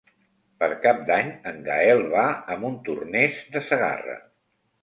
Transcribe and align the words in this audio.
Per 0.61 0.69
Cap 0.85 1.03
d'Any 1.09 1.29
en 1.51 1.59
Gaël 1.67 2.03
va 2.15 2.25
a 2.55 2.57
Montornès 2.65 3.39
de 3.57 3.63
Segarra. 3.71 4.21